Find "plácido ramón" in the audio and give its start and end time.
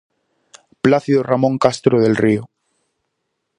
0.81-1.59